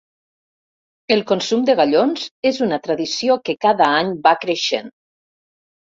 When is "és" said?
2.53-2.63